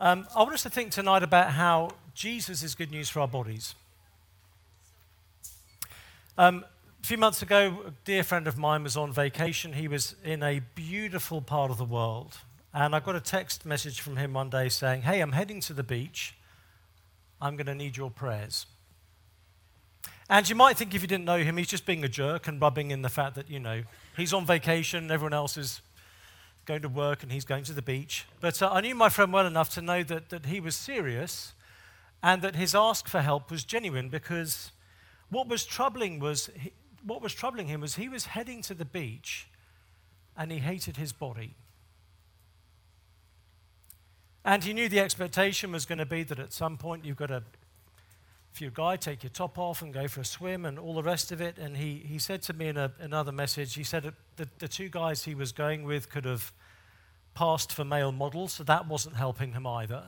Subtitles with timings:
[0.00, 3.26] Um, I want us to think tonight about how Jesus is good news for our
[3.26, 3.74] bodies.
[6.36, 6.64] Um,
[7.02, 9.72] a few months ago, a dear friend of mine was on vacation.
[9.72, 12.38] He was in a beautiful part of the world.
[12.72, 15.72] And I got a text message from him one day saying, Hey, I'm heading to
[15.72, 16.36] the beach.
[17.40, 18.66] I'm going to need your prayers.
[20.30, 22.60] And you might think if you didn't know him, he's just being a jerk and
[22.60, 23.82] rubbing in the fact that, you know,
[24.16, 25.80] he's on vacation, everyone else is
[26.68, 28.26] going to work and he's going to the beach.
[28.40, 31.54] But uh, I knew my friend well enough to know that, that he was serious
[32.22, 34.70] and that his ask for help was genuine because
[35.30, 36.72] what was troubling was he,
[37.02, 39.48] what was troubling him was he was heading to the beach
[40.36, 41.54] and he hated his body.
[44.44, 47.28] And he knew the expectation was going to be that at some point you've got
[47.28, 47.42] to,
[48.58, 50.92] if you're a guy, take your top off and go for a swim and all
[50.92, 51.58] the rest of it.
[51.58, 54.88] And he, he said to me in a, another message, he said that the two
[54.88, 56.52] guys he was going with could have
[57.34, 60.06] passed for male models, so that wasn't helping him either.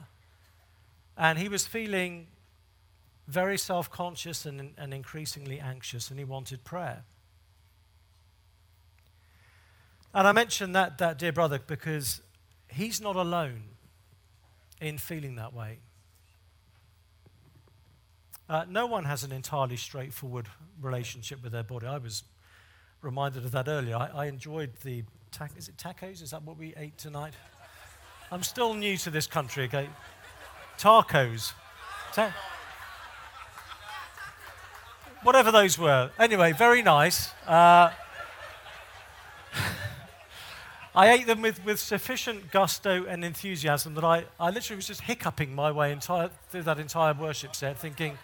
[1.17, 2.27] And he was feeling
[3.29, 7.05] very self conscious and, and increasingly anxious, and he wanted prayer.
[10.13, 12.21] And I mentioned that, that dear brother because
[12.67, 13.63] he's not alone
[14.81, 15.79] in feeling that way.
[18.51, 20.49] Uh, no one has an entirely straightforward
[20.83, 21.87] relationship with their body.
[21.87, 22.25] I was
[23.01, 23.95] reminded of that earlier.
[23.95, 26.21] I, I enjoyed the Ta- is it tacos?
[26.21, 27.35] Is that what we ate tonight?
[28.33, 29.89] I'm still new to this country, okay?
[30.81, 31.53] Tacos.
[32.13, 32.35] Ta-
[35.23, 36.11] Whatever those were.
[36.19, 37.31] Anyway, very nice.
[37.47, 37.91] Uh,
[40.95, 45.03] I ate them with, with sufficient gusto and enthusiasm that I, I literally was just
[45.03, 48.19] hiccuping my way entire, through that entire worship set, thinking,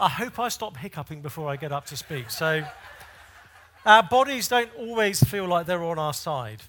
[0.00, 2.28] I hope I stop hiccuping before I get up to speak.
[2.30, 2.64] So
[3.86, 6.62] our bodies don't always feel like they're on our side.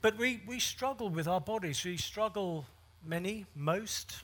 [0.00, 1.84] But we, we struggle with our bodies.
[1.84, 2.64] We struggle,
[3.04, 4.22] many, most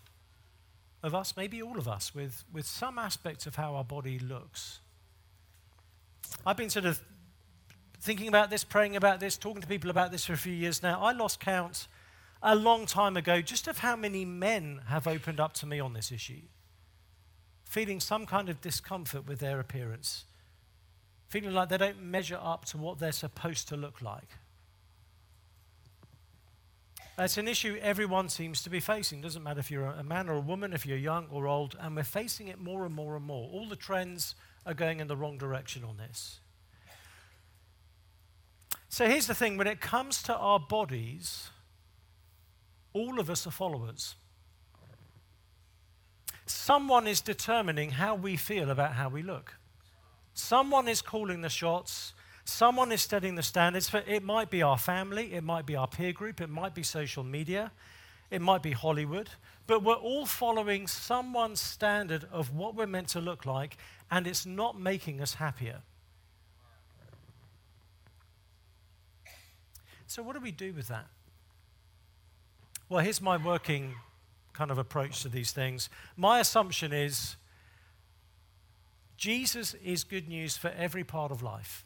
[1.02, 4.80] of us, maybe all of us, with, with some aspects of how our body looks.
[6.46, 7.00] I've been sort of
[8.00, 10.82] thinking about this, praying about this, talking to people about this for a few years
[10.82, 11.00] now.
[11.00, 11.88] I lost count
[12.42, 15.94] a long time ago just of how many men have opened up to me on
[15.94, 16.42] this issue,
[17.64, 20.24] feeling some kind of discomfort with their appearance
[21.28, 24.28] feeling like they don't measure up to what they're supposed to look like.
[27.18, 29.22] It's an issue everyone seems to be facing.
[29.22, 31.96] Doesn't matter if you're a man or a woman, if you're young or old, and
[31.96, 33.48] we're facing it more and more and more.
[33.50, 34.34] All the trends
[34.66, 36.40] are going in the wrong direction on this.
[38.88, 41.50] So here's the thing when it comes to our bodies,
[42.92, 44.14] all of us are followers.
[46.46, 49.56] Someone is determining how we feel about how we look.
[50.32, 52.12] Someone is calling the shots.
[52.44, 53.88] Someone is setting the standards.
[53.88, 56.84] For, it might be our family, it might be our peer group, it might be
[56.84, 57.72] social media,
[58.30, 59.30] it might be Hollywood,
[59.66, 63.76] but we're all following someone's standard of what we're meant to look like,
[64.10, 65.82] and it's not making us happier.
[70.06, 71.06] So, what do we do with that?
[72.88, 73.94] Well, here's my working
[74.52, 75.90] kind of approach to these things.
[76.16, 77.36] My assumption is
[79.16, 81.84] Jesus is good news for every part of life.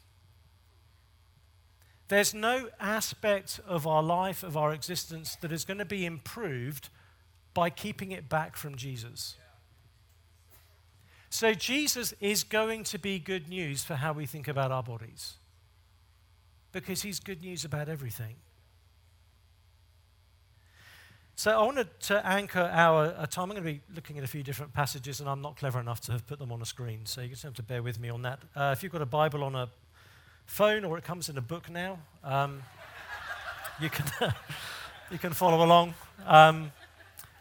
[2.07, 6.89] There's no aspect of our life, of our existence, that is going to be improved
[7.53, 9.35] by keeping it back from Jesus.
[11.29, 15.37] So, Jesus is going to be good news for how we think about our bodies
[16.71, 18.35] because he's good news about everything.
[21.35, 23.49] So I wanted to anchor our, time.
[23.49, 25.99] I'm going to be looking at a few different passages, and I'm not clever enough
[26.01, 28.09] to have put them on a screen, so you just have to bear with me
[28.09, 28.39] on that.
[28.55, 29.67] Uh, if you've got a Bible on a
[30.45, 32.61] phone, or it comes in a book now, um,
[33.79, 34.05] you can
[35.11, 35.95] you can follow along.
[36.27, 36.71] Um,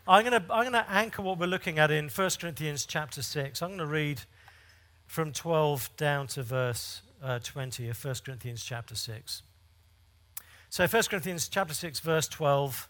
[0.08, 3.20] I'm going to I'm going to anchor what we're looking at in 1 Corinthians chapter
[3.20, 3.60] six.
[3.60, 4.22] I'm going to read
[5.06, 9.42] from 12 down to verse uh, 20 of 1 Corinthians chapter 6.
[10.68, 12.88] So 1 Corinthians chapter 6 verse 12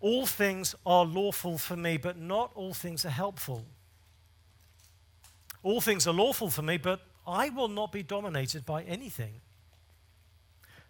[0.00, 3.64] all things are lawful for me, but not all things are helpful.
[5.62, 9.40] All things are lawful for me, but I will not be dominated by anything.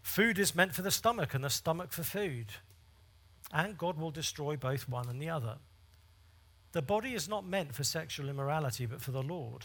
[0.02, 2.46] Food is meant for the stomach, and the stomach for food.
[3.52, 5.56] And God will destroy both one and the other.
[6.72, 9.64] The body is not meant for sexual immorality, but for the Lord,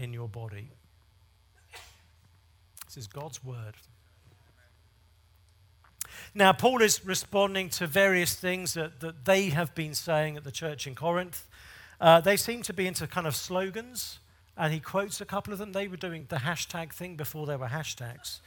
[0.00, 0.70] in your body.
[2.86, 3.74] This is God's word.
[6.34, 10.52] Now, Paul is responding to various things that, that they have been saying at the
[10.52, 11.46] church in Corinth.
[12.00, 14.20] Uh, they seem to be into kind of slogans,
[14.56, 15.72] and he quotes a couple of them.
[15.72, 18.40] They were doing the hashtag thing before there were hashtags.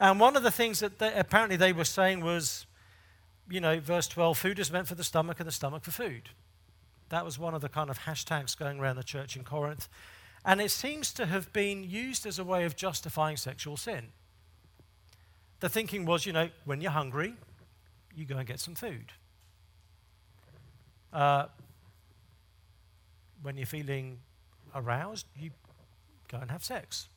[0.00, 2.66] And one of the things that they, apparently they were saying was,
[3.48, 6.30] you know, verse 12 food is meant for the stomach and the stomach for food.
[7.10, 9.88] That was one of the kind of hashtags going around the church in Corinth.
[10.46, 14.12] And it seems to have been used as a way of justifying sexual sin.
[15.58, 17.34] The thinking was, you know, when you're hungry,
[18.14, 19.12] you go and get some food.
[21.12, 21.46] Uh,
[23.42, 24.18] when you're feeling
[24.72, 25.50] aroused, you
[26.28, 27.08] go and have sex.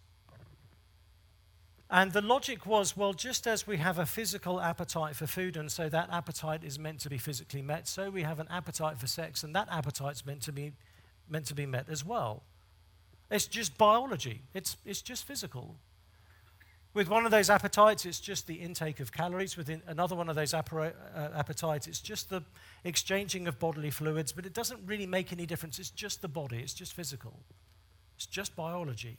[1.92, 5.72] And the logic was well, just as we have a physical appetite for food, and
[5.72, 9.08] so that appetite is meant to be physically met, so we have an appetite for
[9.08, 10.72] sex, and that appetite's meant to be,
[11.28, 12.44] meant to be met as well.
[13.30, 15.76] It's just biology, it's, it's just physical.
[16.94, 19.56] With one of those appetites, it's just the intake of calories.
[19.56, 20.92] With another one of those uh,
[21.36, 22.42] appetites, it's just the
[22.84, 25.78] exchanging of bodily fluids, but it doesn't really make any difference.
[25.78, 27.42] It's just the body, it's just physical,
[28.16, 29.18] it's just biology.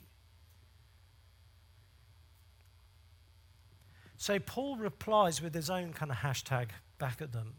[4.17, 6.67] So Paul replies with his own kind of hashtag
[6.99, 7.55] back at them.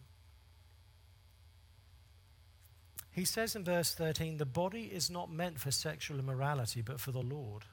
[3.12, 7.12] He says in verse 13, the body is not meant for sexual immorality, but for
[7.12, 7.64] the Lord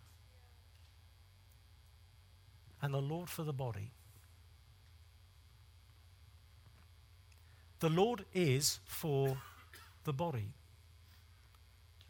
[2.81, 3.91] and the Lord for the body.
[7.79, 9.37] The Lord is for
[10.03, 10.49] the body.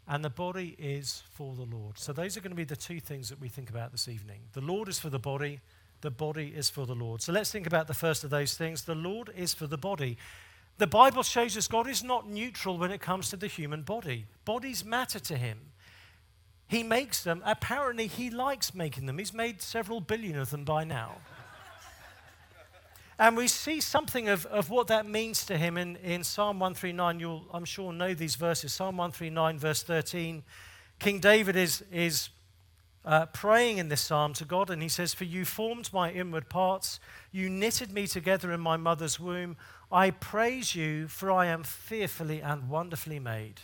[0.08, 1.98] And the body is for the Lord.
[1.98, 4.40] So, those are going to be the two things that we think about this evening.
[4.52, 5.60] The Lord is for the body,
[6.00, 7.22] the body is for the Lord.
[7.22, 8.82] So, let's think about the first of those things.
[8.82, 10.18] The Lord is for the body.
[10.80, 14.24] The Bible shows us God is not neutral when it comes to the human body,
[14.46, 15.58] bodies matter to Him.
[16.68, 17.42] He makes them.
[17.44, 19.18] Apparently, he likes making them.
[19.18, 21.16] He's made several billion of them by now.
[23.18, 27.20] and we see something of, of what that means to him in, in Psalm 139.
[27.20, 28.72] You'll, I'm sure, know these verses.
[28.72, 30.44] Psalm 139, verse 13.
[31.00, 32.30] King David is, is
[33.04, 36.48] uh, praying in this psalm to God, and he says, For you formed my inward
[36.48, 37.00] parts,
[37.32, 39.56] you knitted me together in my mother's womb.
[39.90, 43.62] I praise you, for I am fearfully and wonderfully made.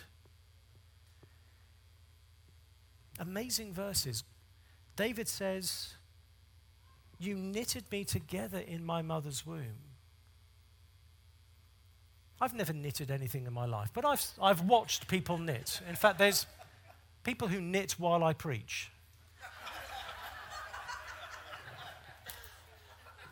[3.19, 4.23] Amazing verses.
[4.95, 5.93] David says,
[7.19, 9.77] You knitted me together in my mother's womb.
[12.39, 15.81] I've never knitted anything in my life, but I've, I've watched people knit.
[15.89, 16.45] In fact, there's
[17.23, 18.91] people who knit while I preach.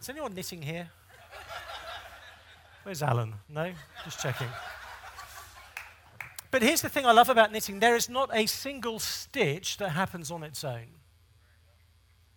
[0.05, 0.87] Is anyone knitting here?
[2.83, 3.33] Where's Alan?
[3.49, 3.71] No?
[4.03, 4.49] Just checking.
[6.51, 9.89] But here's the thing I love about knitting there is not a single stitch that
[9.89, 10.85] happens on its own.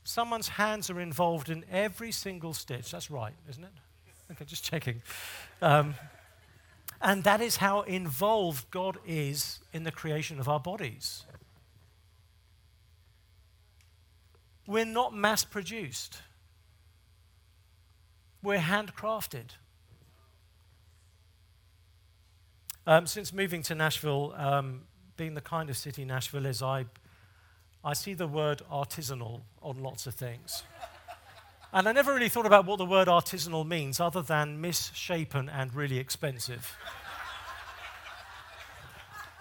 [0.02, 2.90] Someone's hands are involved in every single stitch.
[2.90, 3.72] That's right, isn't it?
[4.32, 5.02] Okay, just checking.
[5.60, 5.94] Um,
[7.02, 11.26] and that is how involved God is in the creation of our bodies.
[14.66, 16.22] We're not mass produced,
[18.42, 19.50] we're handcrafted.
[22.86, 24.82] Um, since moving to Nashville, um,
[25.16, 26.86] being the kind of city Nashville is, I,
[27.84, 30.62] I see the word artisanal on lots of things.
[31.72, 35.74] and I never really thought about what the word artisanal means other than misshapen and
[35.74, 36.76] really expensive.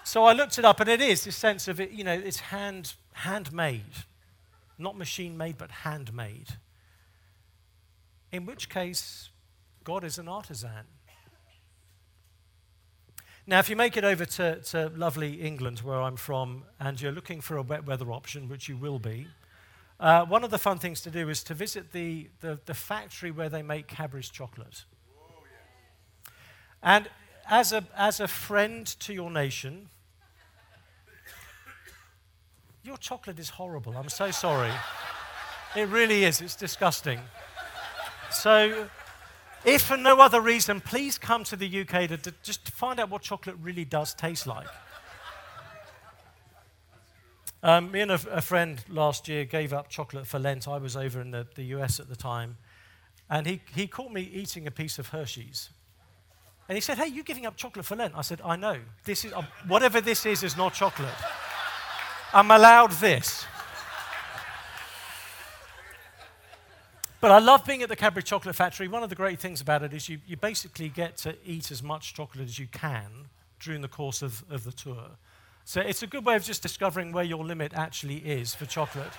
[0.04, 2.40] so I looked it up, and it is this sense of it, you know, it's
[2.40, 4.06] hand, handmade,
[4.78, 6.58] not machine made, but handmade.
[8.32, 9.30] In which case,
[9.84, 10.86] God is an artisan.
[13.50, 17.14] Now, if you make it over to, to lovely England, where I'm from, and you're
[17.14, 19.28] looking for a wet weather option, which you will be,
[20.02, 23.32] uh, one of the fun things to do is to visit the, the, the factory
[23.32, 24.84] where they make Cadbury's chocolate.
[26.84, 27.10] And
[27.50, 29.88] as a, as a friend to your nation,
[32.84, 33.98] your chocolate is horrible.
[33.98, 34.72] I'm so sorry.
[35.76, 36.42] it really is.
[36.42, 37.20] It's disgusting.
[38.32, 38.88] So,
[39.66, 43.10] if for no other reason, please come to the UK to, to just find out
[43.10, 44.68] what chocolate really does taste like.
[47.64, 50.68] Um, me and a, a, friend last year gave up chocolate for Lent.
[50.68, 52.58] I was over in the, the US at the time.
[53.30, 55.70] And he, he caught me eating a piece of Hershey's.
[56.70, 58.14] And he said, Hey, you're giving up chocolate for Lent.
[58.16, 58.80] I said, I know.
[59.04, 61.10] This is, uh, whatever this is, is not chocolate.
[62.34, 63.46] I'm allowed this.
[67.20, 68.88] But I love being at the Cadbury Chocolate Factory.
[68.88, 71.82] One of the great things about it is you, you basically get to eat as
[71.82, 75.10] much chocolate as you can during the course of, of the tour.
[75.66, 79.12] So it's a good way of just discovering where your limit actually is for chocolate.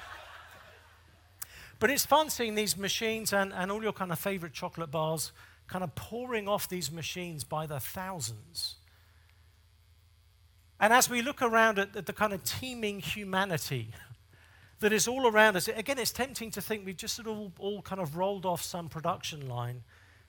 [1.80, 5.32] but it's fun seeing these machines and, and all your kind of favorite chocolate bars
[5.66, 8.76] kind of pouring off these machines by the thousands.
[10.78, 13.90] And as we look around at, at the kind of teeming humanity
[14.80, 17.52] that is all around us, again, it's tempting to think we've just sort of all,
[17.58, 19.82] all kind of rolled off some production line.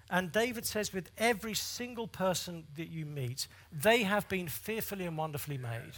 [0.10, 5.16] And David says, with every single person that you meet, they have been fearfully and
[5.16, 5.94] wonderfully made.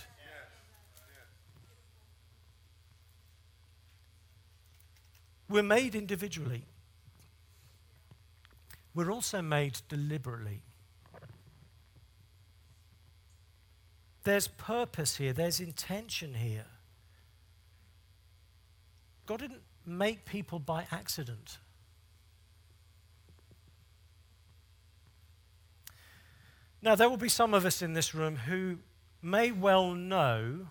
[5.47, 6.63] We're made individually.
[8.93, 10.61] We're also made deliberately.
[14.23, 16.65] There's purpose here, there's intention here.
[19.31, 21.59] God didn't make people by accident.
[26.81, 28.79] Now, there will be some of us in this room who
[29.21, 30.67] may well know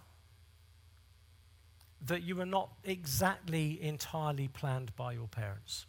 [2.05, 5.87] that you were not exactly entirely planned by your parents.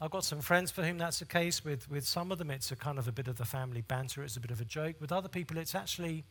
[0.00, 1.64] I've got some friends for whom that's the case.
[1.64, 4.24] With, with some of them, it's a kind of a bit of the family banter,
[4.24, 4.96] it's a bit of a joke.
[5.00, 6.24] With other people, it's actually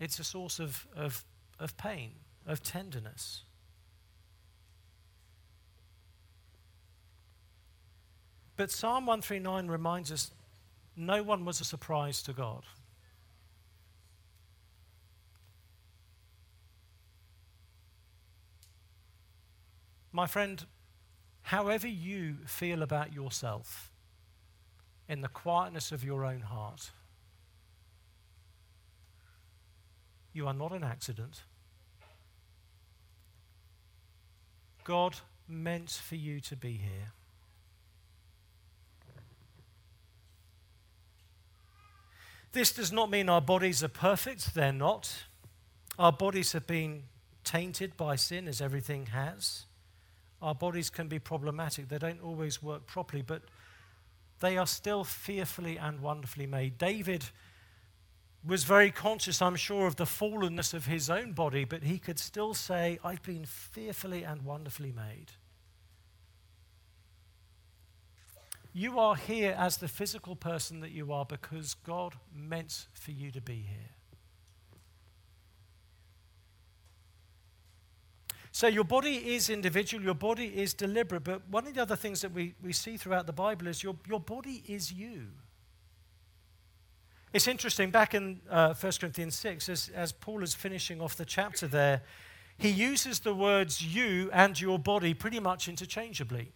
[0.00, 1.26] it's a source of, of,
[1.60, 2.12] of pain,
[2.46, 3.42] of tenderness.
[8.56, 10.30] But Psalm 139 reminds us
[10.96, 12.62] no one was a surprise to God.
[20.12, 20.64] My friend,
[21.42, 23.90] however you feel about yourself
[25.08, 26.92] in the quietness of your own heart,
[30.32, 31.42] you are not an accident.
[34.84, 35.16] God
[35.48, 37.12] meant for you to be here.
[42.54, 45.24] This does not mean our bodies are perfect, they're not.
[45.98, 47.02] Our bodies have been
[47.42, 49.64] tainted by sin, as everything has.
[50.40, 53.42] Our bodies can be problematic, they don't always work properly, but
[54.38, 56.78] they are still fearfully and wonderfully made.
[56.78, 57.24] David
[58.46, 62.20] was very conscious, I'm sure, of the fallenness of his own body, but he could
[62.20, 65.32] still say, I've been fearfully and wonderfully made.
[68.76, 73.30] You are here as the physical person that you are because God meant for you
[73.30, 73.94] to be here.
[78.50, 82.20] So your body is individual, your body is deliberate, but one of the other things
[82.22, 85.26] that we, we see throughout the Bible is your, your body is you.
[87.32, 91.24] It's interesting, back in uh, 1 Corinthians 6, as, as Paul is finishing off the
[91.24, 92.02] chapter there,
[92.56, 96.52] he uses the words you and your body pretty much interchangeably.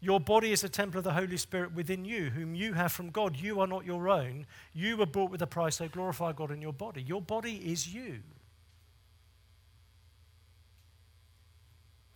[0.00, 3.10] Your body is a temple of the Holy Spirit within you, whom you have from
[3.10, 3.36] God.
[3.36, 4.46] You are not your own.
[4.74, 7.02] You were bought with a price, so glorify God in your body.
[7.02, 8.20] Your body is you.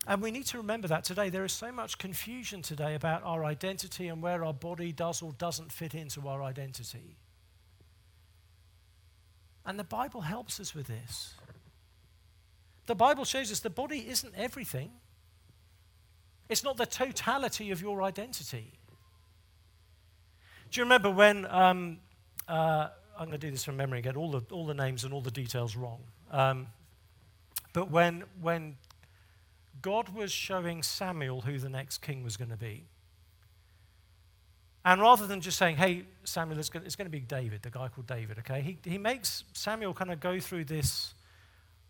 [0.07, 1.29] And we need to remember that today.
[1.29, 5.33] There is so much confusion today about our identity and where our body does or
[5.33, 7.17] doesn't fit into our identity.
[9.65, 11.35] And the Bible helps us with this.
[12.87, 14.91] The Bible shows us the body isn't everything.
[16.51, 18.73] It's not the totality of your identity.
[20.71, 22.01] Do you remember when, um,
[22.49, 25.15] uh, I'm going to do this from memory, get all the, all the names and
[25.15, 26.01] all the details wrong.
[26.33, 26.67] Um,
[27.73, 28.77] but when, when
[29.81, 32.85] God was showing Samuel who the next king was going to be,
[34.85, 38.07] and rather than just saying, hey, Samuel, it's going, to be David, the guy called
[38.07, 38.61] David, okay?
[38.61, 41.15] He, he makes Samuel kind of go through this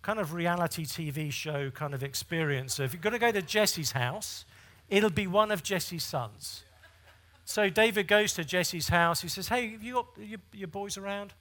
[0.02, 2.74] kind of reality TV show kind of experience.
[2.74, 4.44] So if you're going to go to Jesse's house,
[4.88, 6.64] it'll be one of Jesse's sons.
[7.44, 9.22] So David goes to Jesse's house.
[9.22, 11.34] He says, Hey, have you got your, your boys around?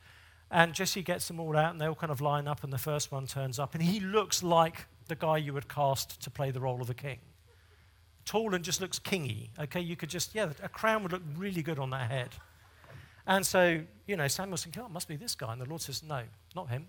[0.51, 2.79] And Jesse gets them all out, and they all kind of line up, and the
[2.79, 6.49] first one turns up, and he looks like the guy you would cast to play
[6.49, 7.19] the role of the king.
[8.25, 9.49] Tall and just looks kingy.
[9.59, 12.29] Okay, you could just, yeah, a crown would look really good on that head.
[13.27, 15.51] And so, you know, Samuel's thinking, oh, it must be this guy.
[15.51, 16.23] And the Lord says, no,
[16.55, 16.87] not him.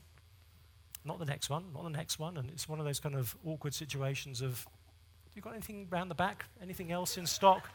[1.05, 2.37] Not the next one, not the next one.
[2.37, 4.67] And it's one of those kind of awkward situations of
[5.35, 6.45] You got anything round the back?
[6.63, 7.71] Anything else in stock?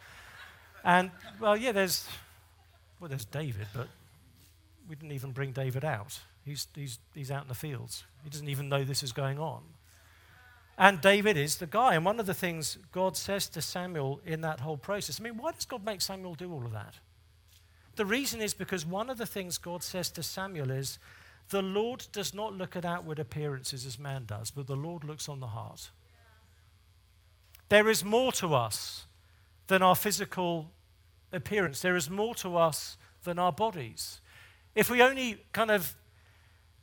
[0.84, 2.08] And, well, yeah, there's,
[3.00, 3.88] well, there's David, but
[4.88, 6.20] we didn't even bring David out.
[6.44, 8.03] He's, he's, he's out in the fields.
[8.24, 9.63] He doesn't even know this is going on.
[10.77, 11.96] And David is the guy.
[11.96, 15.38] And one of the things God says to Samuel in that whole process I mean,
[15.38, 16.96] why does God make Samuel do all of that?
[17.96, 21.00] The reason is because one of the things God says to Samuel is
[21.50, 25.30] the Lord does not look at outward appearances as man does, but the Lord looks
[25.30, 25.90] on the heart.
[27.70, 29.06] There is more to us
[29.68, 30.72] than our physical
[31.32, 34.22] appearance, there is more to us than our bodies.
[34.75, 35.96] If we only kind of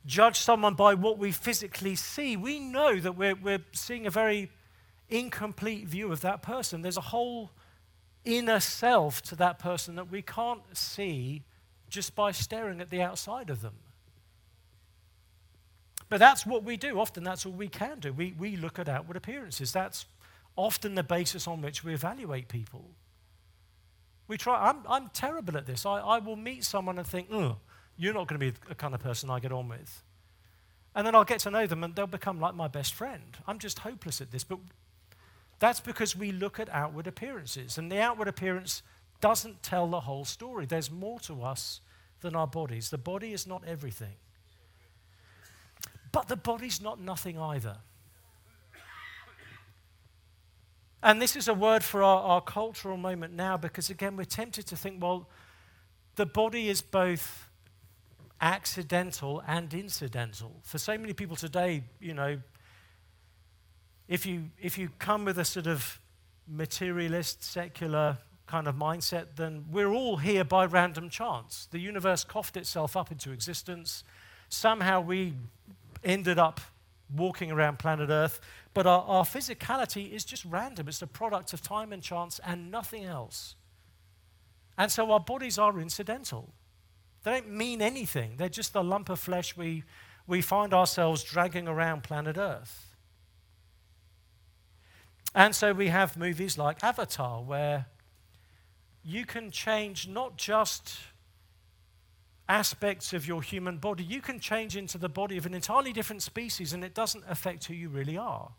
[0.05, 4.51] judge someone by what we physically see, we know that we're, we're seeing a very
[5.09, 6.81] incomplete view of that person.
[6.81, 7.51] There's a whole
[8.25, 11.43] inner self to that person that we can't see
[11.89, 13.75] just by staring at the outside of them.
[16.13, 16.99] But that's what we do.
[16.99, 18.13] Often that's all we can do.
[18.13, 19.71] We, we look at outward appearances.
[19.71, 20.05] That's
[20.55, 22.91] often the basis on which we evaluate people.
[24.27, 25.87] We try, I'm, I'm terrible at this.
[25.87, 27.57] I, I will meet someone and think, oh,
[27.97, 30.03] you're not going to be the kind of person I get on with.
[30.93, 33.35] And then I'll get to know them and they'll become like my best friend.
[33.47, 34.43] I'm just hopeless at this.
[34.43, 34.59] But
[35.57, 37.79] that's because we look at outward appearances.
[37.79, 38.83] And the outward appearance
[39.19, 40.67] doesn't tell the whole story.
[40.67, 41.81] There's more to us
[42.21, 42.91] than our bodies.
[42.91, 44.17] The body is not everything.
[46.13, 47.75] But the body's not nothing either.
[51.01, 54.65] And this is a word for our, our cultural moment now because, again, we're tempted
[54.67, 55.27] to think, well,
[56.15, 57.49] the body is both
[58.39, 60.61] accidental and incidental.
[60.61, 62.39] For so many people today, you know,
[64.07, 65.99] if you, if you come with a sort of
[66.47, 68.17] materialist, secular
[68.47, 71.67] kind of mindset, then we're all here by random chance.
[71.71, 74.03] The universe coughed itself up into existence.
[74.47, 75.33] Somehow we
[76.03, 76.61] ended up
[77.15, 78.39] walking around planet Earth,
[78.73, 80.87] but our, our physicality is just random.
[80.87, 83.55] It's the product of time and chance and nothing else.
[84.77, 86.53] And so our bodies are incidental.
[87.23, 88.37] They don't mean anything.
[88.37, 89.83] They're just the lump of flesh we,
[90.27, 92.95] we find ourselves dragging around planet Earth.
[95.35, 97.87] And so we have movies like Avatar, where
[99.03, 100.97] you can change not just
[102.53, 106.21] aspects of your human body, you can change into the body of an entirely different
[106.21, 108.51] species, and it doesn't affect who you really are.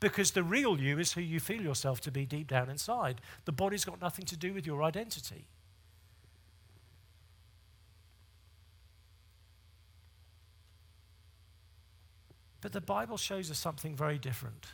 [0.00, 3.20] Because the real you is who you feel yourself to be deep down inside.
[3.44, 5.44] The body's got nothing to do with your identity.
[12.62, 14.66] But the Bible shows us something very different.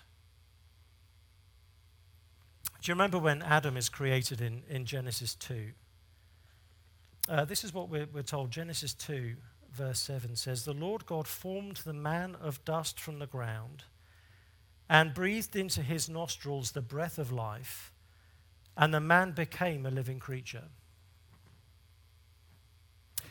[2.80, 5.72] Do you remember when Adam is created in, in Genesis 2?
[7.28, 8.50] Uh, this is what we're, we're told.
[8.50, 9.34] Genesis 2,
[9.72, 13.84] verse 7 says, The Lord God formed the man of dust from the ground
[14.90, 17.92] and breathed into his nostrils the breath of life,
[18.76, 20.64] and the man became a living creature.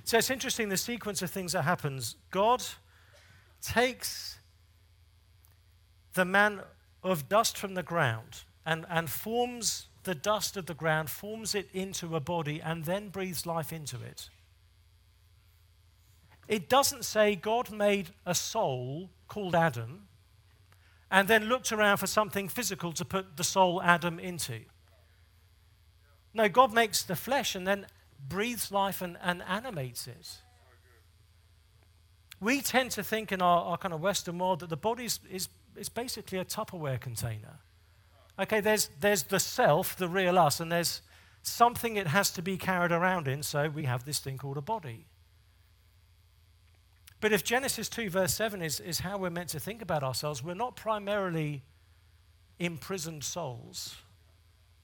[0.03, 2.15] So it's interesting the sequence of things that happens.
[2.31, 2.63] God
[3.61, 4.39] takes
[6.13, 6.61] the man
[7.03, 11.69] of dust from the ground and, and forms the dust of the ground, forms it
[11.73, 14.29] into a body, and then breathes life into it.
[16.47, 20.07] It doesn't say God made a soul called Adam
[21.09, 24.61] and then looked around for something physical to put the soul Adam into.
[26.33, 27.85] No, God makes the flesh and then
[28.27, 30.39] breathes life and, and animates it.
[32.39, 35.19] We tend to think in our, our kind of Western world that the body is,
[35.29, 37.59] is it's basically a Tupperware container.
[38.41, 41.03] Okay, there's, there's the self, the real us, and there's
[41.43, 44.61] something it has to be carried around in, so we have this thing called a
[44.61, 45.05] body.
[47.19, 50.43] But if Genesis 2, verse 7 is, is how we're meant to think about ourselves,
[50.43, 51.61] we're not primarily
[52.57, 53.95] imprisoned souls,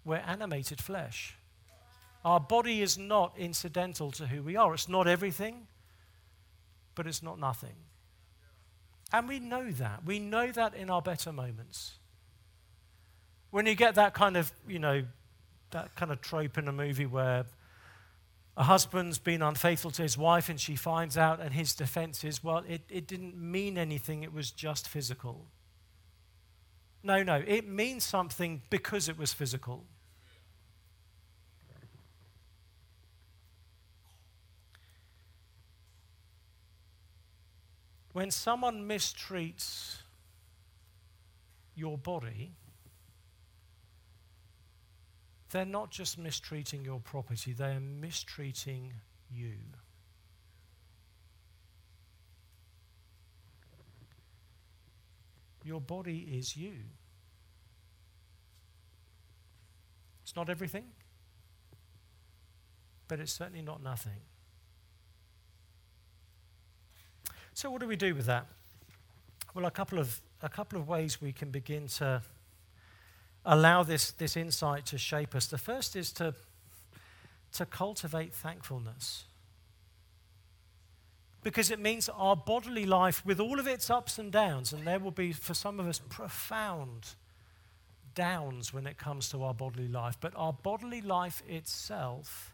[0.05, 1.35] we're animated flesh.
[2.23, 4.73] Our body is not incidental to who we are.
[4.73, 5.67] It's not everything,
[6.93, 7.75] but it's not nothing.
[9.11, 10.03] And we know that.
[10.05, 11.93] We know that in our better moments.
[13.49, 15.03] When you get that kind of, you know,
[15.71, 17.45] that kind of trope in a movie where
[18.55, 22.43] a husband's been unfaithful to his wife and she finds out, and his defense is,
[22.43, 25.45] well, it, it didn't mean anything, it was just physical.
[27.03, 29.85] No, no, it means something because it was physical.
[38.11, 39.97] When someone mistreats
[41.75, 42.53] your body,
[45.51, 48.93] they're not just mistreating your property, they are mistreating
[49.31, 49.53] you.
[55.63, 56.73] Your body is you.
[60.23, 60.85] It's not everything,
[63.07, 64.21] but it's certainly not nothing.
[67.53, 68.45] So, what do we do with that?
[69.53, 72.21] Well, a couple of, a couple of ways we can begin to
[73.47, 75.47] allow this, this insight to shape us.
[75.47, 76.35] The first is to,
[77.53, 79.23] to cultivate thankfulness.
[81.43, 84.99] Because it means our bodily life, with all of its ups and downs, and there
[84.99, 87.15] will be for some of us profound
[88.13, 92.53] downs when it comes to our bodily life, but our bodily life itself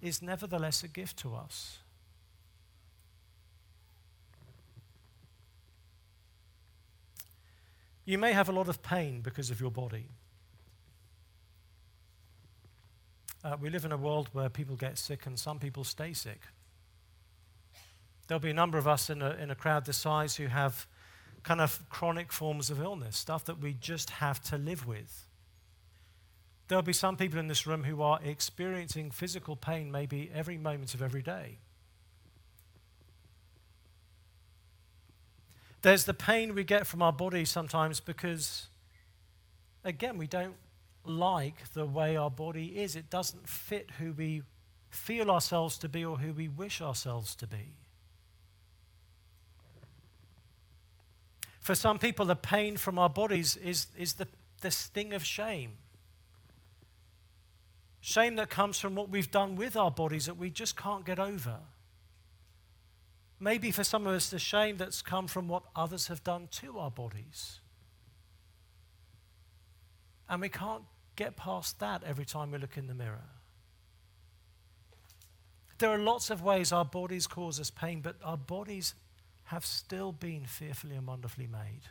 [0.00, 1.78] is nevertheless a gift to us.
[8.04, 10.08] You may have a lot of pain because of your body.
[13.44, 16.42] Uh, we live in a world where people get sick and some people stay sick.
[18.26, 20.86] There'll be a number of us in a, in a crowd this size who have
[21.42, 25.26] kind of chronic forms of illness, stuff that we just have to live with.
[26.68, 30.94] There'll be some people in this room who are experiencing physical pain maybe every moment
[30.94, 31.58] of every day.
[35.82, 38.68] There's the pain we get from our body sometimes because,
[39.84, 40.54] again, we don't
[41.04, 42.94] like the way our body is.
[42.94, 44.42] It doesn't fit who we
[44.90, 47.74] feel ourselves to be or who we wish ourselves to be.
[51.60, 54.28] For some people, the pain from our bodies is, is the,
[54.60, 55.72] the sting of shame.
[58.00, 61.18] Shame that comes from what we've done with our bodies that we just can't get
[61.18, 61.58] over.
[63.42, 66.78] Maybe for some of us, the shame that's come from what others have done to
[66.78, 67.58] our bodies.
[70.28, 70.84] And we can't
[71.16, 73.24] get past that every time we look in the mirror.
[75.78, 78.94] There are lots of ways our bodies cause us pain, but our bodies
[79.46, 81.82] have still been fearfully and wonderfully made.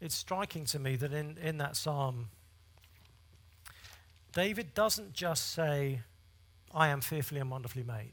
[0.00, 2.30] It's striking to me that in, in that psalm,
[4.38, 6.02] David doesn't just say,
[6.72, 8.12] I am fearfully and wonderfully made.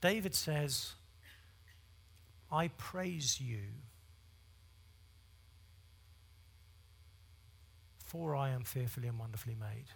[0.00, 0.92] David says,
[2.52, 3.62] I praise you,
[8.04, 9.88] for I am fearfully and wonderfully made.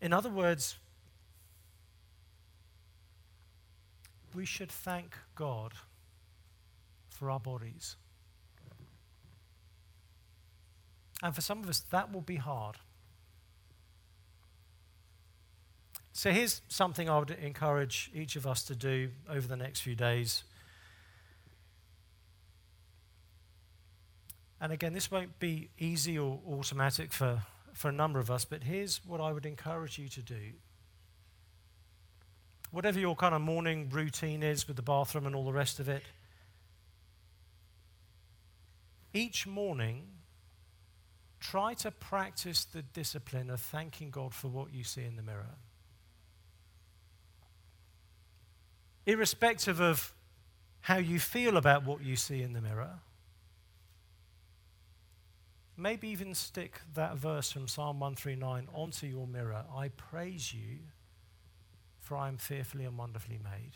[0.00, 0.76] In other words,
[4.34, 5.74] we should thank God
[7.16, 7.96] for our bodies.
[11.22, 12.76] And for some of us, that will be hard.
[16.12, 19.94] So here's something I would encourage each of us to do over the next few
[19.94, 20.44] days.
[24.60, 27.42] And again, this won't be easy or automatic for,
[27.74, 30.52] for a number of us, but here's what I would encourage you to do.
[32.70, 35.88] Whatever your kind of morning routine is with the bathroom and all the rest of
[35.88, 36.02] it,
[39.16, 40.08] each morning,
[41.40, 45.56] try to practice the discipline of thanking God for what you see in the mirror.
[49.06, 50.12] Irrespective of
[50.80, 53.00] how you feel about what you see in the mirror,
[55.76, 59.64] maybe even stick that verse from Psalm 139 onto your mirror.
[59.74, 60.78] I praise you,
[62.00, 63.72] for I am fearfully and wonderfully made.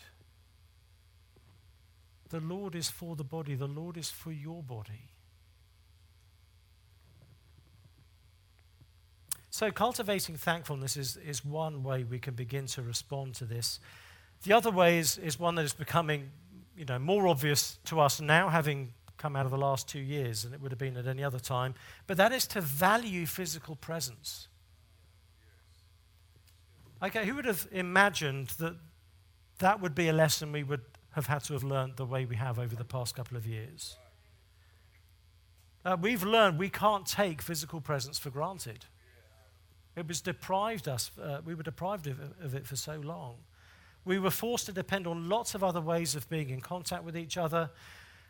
[2.28, 5.10] The Lord is for the body, the Lord is for your body.
[9.50, 13.80] So, cultivating thankfulness is, is one way we can begin to respond to this.
[14.44, 16.30] The other way is, is one that is becoming
[16.76, 20.44] you know, more obvious to us now, having come out of the last two years
[20.44, 21.74] than it would have been at any other time,
[22.06, 24.48] but that is to value physical presence.
[27.02, 28.76] Okay, who would have imagined that
[29.58, 30.80] that would be a lesson we would
[31.12, 33.96] have had to have learned the way we have over the past couple of years?
[35.84, 38.86] Uh, we've learned we can't take physical presence for granted.
[39.96, 43.36] It was deprived us, uh, we were deprived of, of it for so long.
[44.04, 47.16] We were forced to depend on lots of other ways of being in contact with
[47.16, 47.70] each other.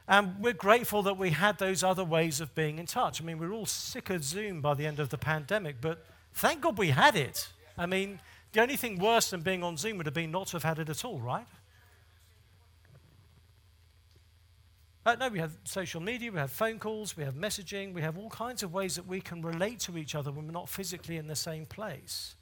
[0.09, 3.23] And we're grateful that we had those other ways of being in touch.
[3.23, 6.05] I mean, we are all sick of Zoom by the end of the pandemic, but
[6.35, 7.49] thank God we had it.
[7.79, 8.19] I mean,
[8.53, 10.81] the only thing worse than being on Zoom would have been not to have had
[10.81, 11.47] it at all, right?
[15.07, 18.19] Uh, no, we have social media, we have phone calls, we have messaging, we have
[18.19, 21.17] all kinds of ways that we can relate to each other when we're not physically
[21.17, 22.37] in the same place.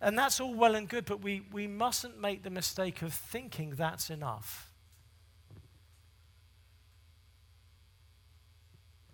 [0.00, 3.70] And that's all well and good, but we, we mustn't make the mistake of thinking
[3.70, 4.70] that's enough.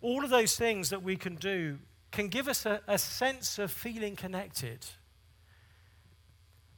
[0.03, 1.79] All of those things that we can do
[2.11, 4.85] can give us a, a sense of feeling connected.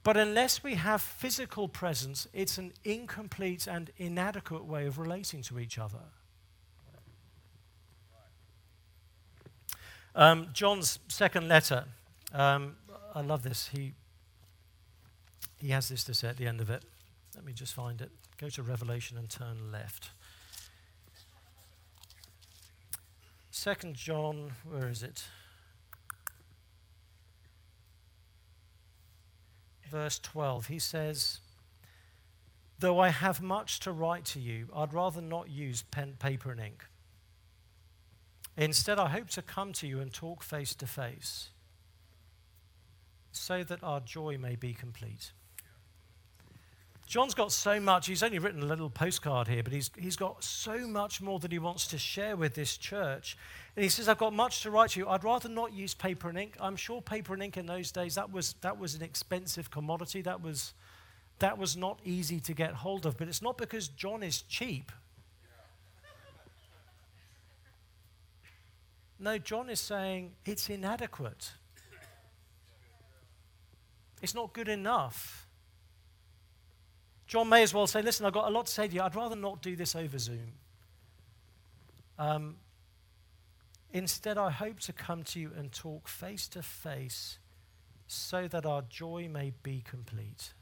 [0.05, 5.61] But unless we have physical presence, it's an incomplete and inadequate way of relating to
[5.61, 6.01] each other.
[10.15, 11.85] Um, John's second letter,
[12.33, 12.77] um,
[13.15, 13.69] I love this.
[13.69, 13.95] He,
[15.59, 16.83] he has this to say at the end of it.
[17.35, 18.11] Let me just find it.
[18.39, 20.11] Go to Revelation and turn left.
[23.51, 25.25] Second John, where is it?
[29.93, 31.39] Verse 12, he says,
[32.79, 36.61] Though I have much to write to you, I'd rather not use pen, paper, and
[36.61, 36.87] ink.
[38.57, 41.51] Instead, I hope to come to you and talk face to face
[43.31, 45.33] so that our joy may be complete.
[47.13, 50.43] John's got so much, he's only written a little postcard here, but he's, he's got
[50.43, 53.37] so much more that he wants to share with this church.
[53.77, 55.07] And he says, I've got much to write to you.
[55.07, 56.57] I'd rather not use paper and ink.
[56.59, 60.23] I'm sure paper and ink in those days, that was, that was an expensive commodity.
[60.23, 60.73] That was,
[61.39, 63.19] that was not easy to get hold of.
[63.19, 64.91] But it's not because John is cheap.
[69.19, 71.53] No, John is saying it's inadequate.
[74.23, 75.47] It's not good enough.
[77.33, 79.01] John may as well say, Listen, I've got a lot to say to you.
[79.01, 80.53] I'd rather not do this over Zoom.
[82.19, 82.57] Um,
[83.91, 87.39] instead, I hope to come to you and talk face to face
[88.07, 90.53] so that our joy may be complete.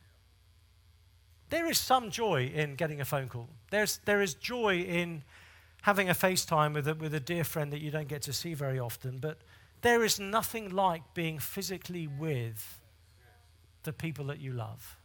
[1.49, 3.49] There is some joy in getting a phone call.
[3.73, 5.25] There's, there is joy in
[5.83, 8.55] having a FaceTime with a, with a dear friend that you don't get to see
[8.55, 9.39] very often, but
[9.81, 12.79] there is nothing like being physically with
[13.83, 15.00] the people that you love.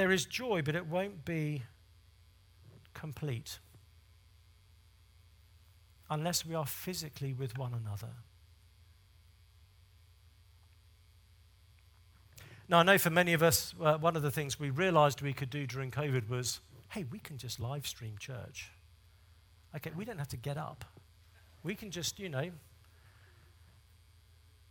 [0.00, 1.62] There is joy, but it won't be
[2.94, 3.58] complete
[6.08, 8.14] unless we are physically with one another.
[12.66, 15.34] Now, I know for many of us, uh, one of the things we realized we
[15.34, 18.70] could do during COVID was hey, we can just live stream church.
[19.76, 20.86] Okay, we don't have to get up.
[21.62, 22.52] We can just, you know,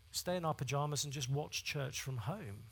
[0.10, 2.64] stay in our pajamas and just watch church from home.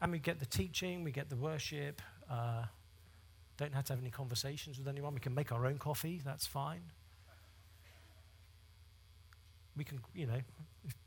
[0.00, 2.00] And we get the teaching, we get the worship.
[2.30, 2.64] Uh,
[3.56, 5.14] don't have to have any conversations with anyone.
[5.14, 6.82] We can make our own coffee, that's fine.
[9.76, 10.40] We can, you know,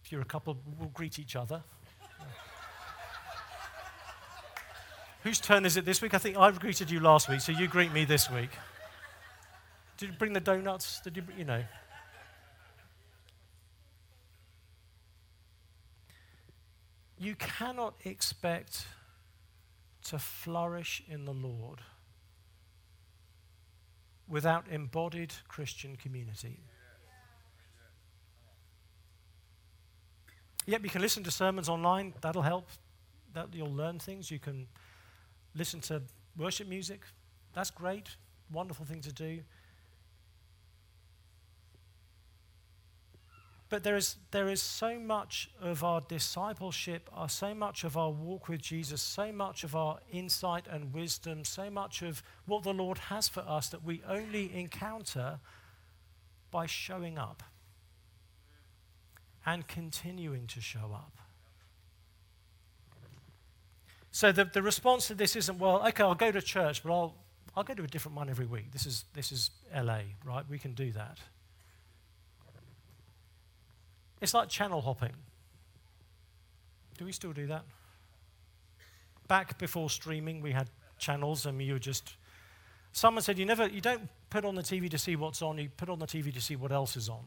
[0.04, 1.62] if you're a couple, we'll greet each other.
[5.24, 6.14] Whose turn is it this week?
[6.14, 8.50] I think I've greeted you last week, so you greet me this week.
[9.98, 11.02] Did you bring the donuts?
[11.02, 11.64] Did you, you know?
[17.22, 18.88] You cannot expect
[20.06, 21.82] to flourish in the Lord
[24.28, 26.62] without embodied Christian community.
[30.66, 32.68] Yep, you can listen to sermons online, that'll help.
[33.34, 34.32] That you'll learn things.
[34.32, 34.66] You can
[35.54, 36.02] listen to
[36.36, 37.02] worship music.
[37.54, 38.16] That's great.
[38.52, 39.42] Wonderful thing to do.
[43.72, 48.10] But there is, there is so much of our discipleship, uh, so much of our
[48.10, 52.74] walk with Jesus, so much of our insight and wisdom, so much of what the
[52.74, 55.40] Lord has for us that we only encounter
[56.52, 57.44] by showing up
[59.46, 61.18] and continuing to show up.
[64.12, 67.16] So the, the response to this isn't, well, okay, I'll go to church, but I'll,
[67.56, 68.74] I'll go to a different one every week.
[68.74, 70.44] This is, this is LA, right?
[70.50, 71.20] We can do that.
[74.22, 75.14] It's like channel hopping.
[76.98, 77.64] Do we still do that?
[79.28, 82.16] Back before streaming, we had channels, and you were just.
[82.94, 85.58] Someone said you never, you don't put on the TV to see what's on.
[85.58, 87.24] You put on the TV to see what else is on.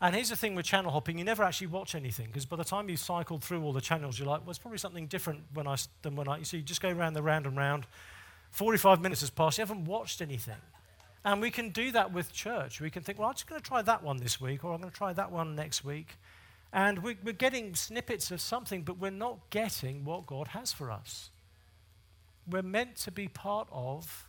[0.00, 2.64] And here's the thing with channel hopping: you never actually watch anything because by the
[2.64, 5.66] time you cycle through all the channels, you're like, "Well, it's probably something different when
[5.66, 7.86] I than when I." So you just go round the round and round.
[8.50, 9.56] Forty-five minutes has passed.
[9.56, 10.60] You haven't watched anything.
[11.26, 12.80] And we can do that with church.
[12.80, 14.80] We can think, well, I'm just going to try that one this week, or I'm
[14.80, 16.18] going to try that one next week.
[16.72, 20.88] And we, we're getting snippets of something, but we're not getting what God has for
[20.88, 21.30] us.
[22.48, 24.28] We're meant to be part of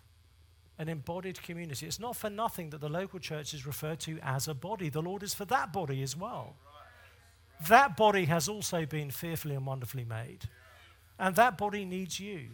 [0.80, 1.86] an embodied community.
[1.86, 4.90] It's not for nothing that the local church is referred to as a body.
[4.90, 6.56] The Lord is for that body as well.
[7.68, 10.46] That body has also been fearfully and wonderfully made.
[11.20, 12.50] And that body needs you.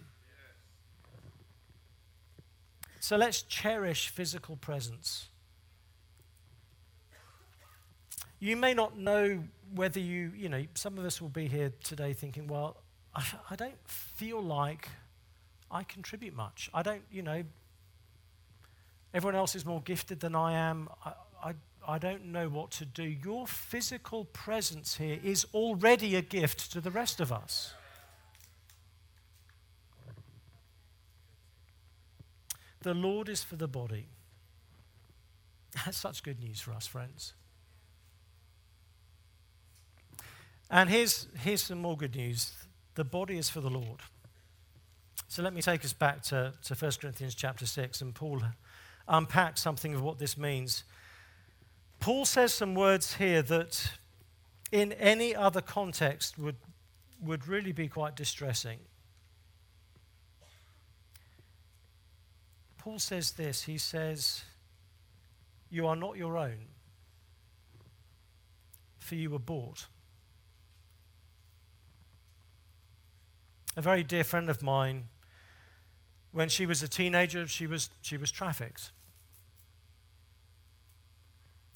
[3.03, 5.27] So let's cherish physical presence.
[8.39, 9.43] You may not know
[9.75, 12.77] whether you, you know, some of us will be here today thinking, well,
[13.13, 14.87] I, I don't feel like
[15.69, 16.69] I contribute much.
[16.73, 17.43] I don't, you know,
[19.13, 20.87] everyone else is more gifted than I am.
[21.03, 21.11] I,
[21.43, 21.53] I,
[21.85, 23.03] I don't know what to do.
[23.03, 27.73] Your physical presence here is already a gift to the rest of us.
[32.83, 34.07] The Lord is for the body.
[35.85, 37.33] That's such good news for us, friends.
[40.69, 42.51] And here's, here's some more good news
[42.95, 44.01] the body is for the Lord.
[45.27, 48.41] So let me take us back to, to 1 Corinthians chapter 6, and Paul
[49.07, 50.83] unpacks something of what this means.
[51.99, 53.93] Paul says some words here that
[54.71, 56.57] in any other context would,
[57.19, 58.79] would really be quite distressing.
[62.83, 64.43] Paul says this he says,
[65.69, 66.67] You are not your own,
[68.99, 69.85] for you were bought.
[73.77, 75.05] A very dear friend of mine,
[76.33, 78.91] when she was a teenager, she was, she was trafficked.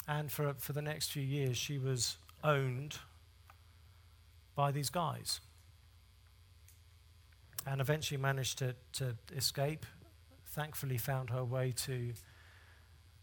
[0.09, 2.97] And for, for the next few years, she was owned
[4.55, 5.39] by these guys.
[7.65, 9.85] And eventually managed to, to escape.
[10.57, 12.13] Thankfully, found her way to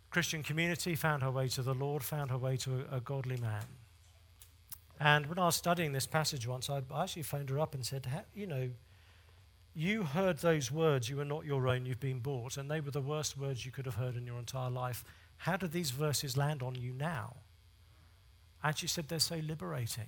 [0.09, 3.37] Christian community, found her way to the Lord, found her way to a, a godly
[3.39, 3.65] man.
[5.01, 8.07] And when I was studying this passage once, I, actually phoned her up and said,
[8.37, 8.71] You know,
[9.75, 12.93] you heard those words, you are not your own, you've been bought, and they were
[12.93, 15.03] the worst words you could have heard in your entire life.
[15.39, 17.35] How do these verses land on you now?
[18.63, 20.07] And she said they're so liberating.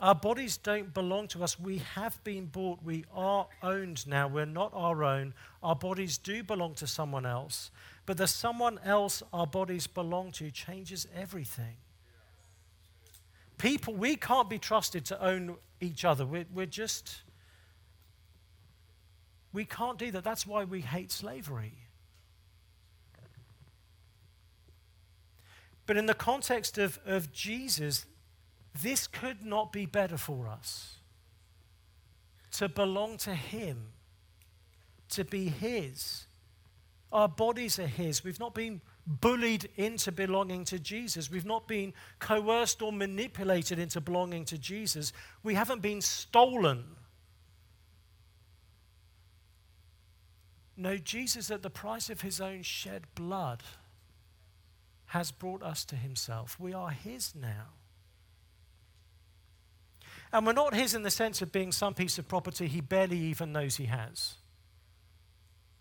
[0.00, 1.60] Our bodies don't belong to us.
[1.60, 2.82] We have been bought.
[2.82, 4.28] We are owned now.
[4.28, 5.34] We're not our own.
[5.62, 7.70] Our bodies do belong to someone else.
[8.06, 11.76] But the someone else our bodies belong to changes everything.
[13.58, 16.24] People, we can't be trusted to own each other.
[16.24, 17.20] We're, we're just,
[19.52, 20.24] we can't do that.
[20.24, 21.74] That's why we hate slavery.
[25.84, 28.06] But in the context of, of Jesus,
[28.82, 30.96] this could not be better for us.
[32.52, 33.92] To belong to Him,
[35.10, 36.26] to be His.
[37.12, 38.22] Our bodies are His.
[38.22, 41.30] We've not been bullied into belonging to Jesus.
[41.30, 45.12] We've not been coerced or manipulated into belonging to Jesus.
[45.42, 46.84] We haven't been stolen.
[50.76, 53.62] No, Jesus, at the price of his own shed blood,
[55.06, 56.56] has brought us to himself.
[56.58, 57.66] We are his now.
[60.32, 63.18] And we're not his in the sense of being some piece of property he barely
[63.18, 64.34] even knows he has.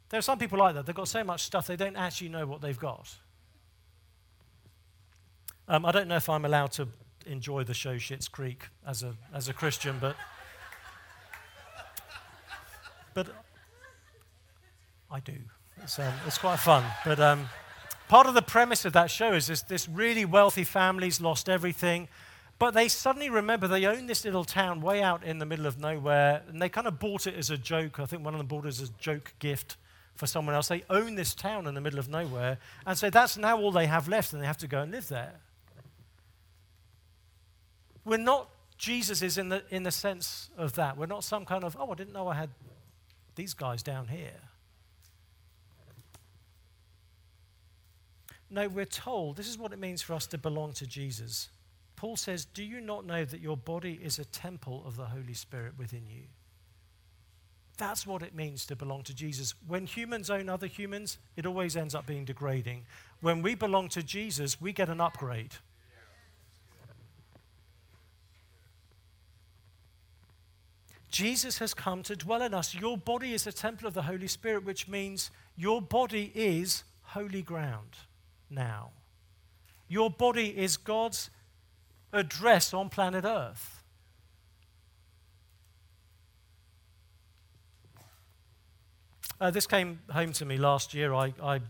[0.09, 0.85] There are some people like that.
[0.85, 3.15] They've got so much stuff they don't actually know what they've got.
[5.67, 6.87] Um, I don't know if I'm allowed to
[7.27, 10.15] enjoy the show Schitt's Creek as a, as a Christian, but,
[13.13, 13.27] but
[15.11, 15.33] I do.
[15.83, 16.83] It's, um, it's quite fun.
[17.05, 17.47] But um,
[18.07, 22.07] part of the premise of that show is this, this really wealthy family's lost everything.
[22.59, 25.79] But they suddenly remember they own this little town way out in the middle of
[25.79, 27.99] nowhere, and they kind of bought it as a joke.
[27.99, 29.77] I think one of them bought it as a joke gift
[30.15, 30.67] for someone else.
[30.67, 33.87] They own this town in the middle of nowhere, and so that's now all they
[33.87, 35.39] have left, and they have to go and live there.
[38.03, 40.97] We're not Jesus is in the, in the sense of that.
[40.97, 42.49] We're not some kind of, oh, I didn't know I had
[43.35, 44.39] these guys down here.
[48.49, 51.49] No, we're told this is what it means for us to belong to Jesus.
[51.99, 55.33] Paul says, Do you not know that your body is a temple of the Holy
[55.33, 56.23] Spirit within you?
[57.77, 59.53] That's what it means to belong to Jesus.
[59.67, 62.85] When humans own other humans, it always ends up being degrading.
[63.19, 65.55] When we belong to Jesus, we get an upgrade.
[71.11, 72.73] Jesus has come to dwell in us.
[72.73, 77.41] Your body is a temple of the Holy Spirit, which means your body is holy
[77.41, 77.97] ground
[78.49, 78.91] now.
[79.89, 81.29] Your body is God's
[82.13, 83.83] address on planet Earth.
[89.41, 91.13] Uh, this came home to me last year.
[91.13, 91.61] I, I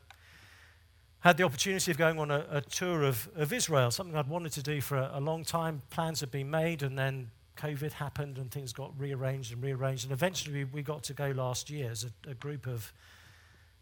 [1.20, 4.54] had the opportunity of going on a, a, tour of, of Israel, something I'd wanted
[4.54, 5.84] to do for a, a, long time.
[5.92, 10.06] Plans had been made, and then COVID happened, and things got rearranged and rearranged.
[10.06, 12.92] And eventually, we, we got to go last year as a, a group of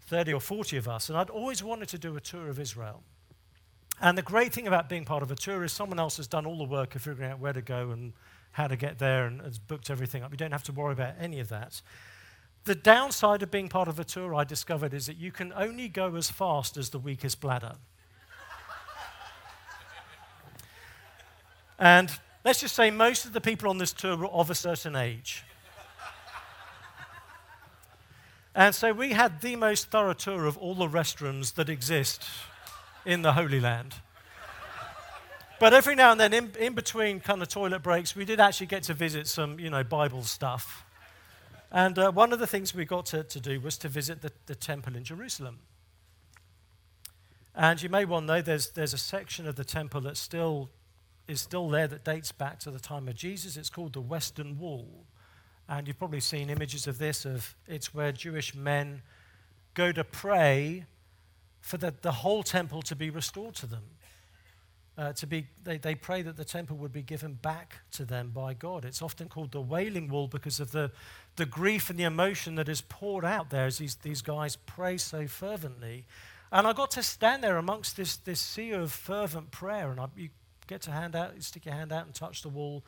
[0.07, 1.07] 30 or 40 of us.
[1.07, 3.03] And I'd always wanted to do a tour of Israel.
[3.99, 6.45] And the great thing about being part of a tour is someone else has done
[6.45, 8.13] all the work of figuring out where to go and
[8.51, 10.31] how to get there and has booked everything up.
[10.31, 11.81] You don't have to worry about any of that.
[12.65, 15.87] The downside of being part of a tour, I discovered, is that you can only
[15.87, 17.73] go as fast as the weakest bladder.
[21.79, 22.11] and
[22.45, 25.43] let's just say most of the people on this tour were of a certain age.
[28.53, 32.27] And so we had the most thorough tour of all the restrooms that exist
[33.07, 33.95] in the Holy Land.
[35.59, 38.67] But every now and then, in, in between kind of toilet breaks, we did actually
[38.67, 40.85] get to visit some, you know, Bible stuff.
[41.71, 44.31] And uh, one of the things we got to, to do was to visit the,
[44.45, 45.59] the temple in Jerusalem.
[47.55, 50.69] And you may well know there's, there's a section of the temple that still
[51.27, 53.57] is still there that dates back to the time of Jesus.
[53.57, 55.05] It's called the Western Wall.
[55.67, 59.01] And you've probably seen images of this of it's where Jewish men
[59.73, 60.85] go to pray
[61.68, 63.84] for the, the whole temple to be restored to them.
[64.97, 68.32] Uh, to be, they, they pray that the temple would be given back to them
[68.34, 68.86] by God.
[68.86, 70.91] It's often called the Wailing Wall because of the,
[71.36, 74.97] the grief and the emotion that is poured out there as these, these guys pray
[74.97, 76.05] so fervently.
[76.53, 80.07] And I got to stand there amongst this, this sea of fervent prayer, and I,
[80.15, 80.30] you
[80.68, 82.84] get to hand out, you stick your hand out and touch the wall